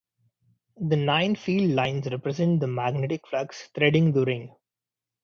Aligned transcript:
The 0.79 0.95
nine 0.95 1.35
field 1.35 1.73
lines 1.73 2.07
represent 2.09 2.59
the 2.59 2.65
magnetic 2.65 3.27
flux 3.27 3.69
threading 3.75 4.13
the 4.13 4.25
ring. 4.25 4.51